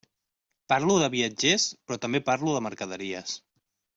[0.71, 3.39] Parlo de viatgers, però també parlo de mercaderies.